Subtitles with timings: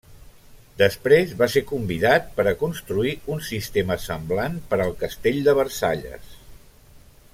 [0.77, 6.33] Després, va ser convidat per a construir un sistema semblant per al castell de Versalles.